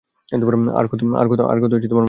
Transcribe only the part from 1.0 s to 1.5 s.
মারবে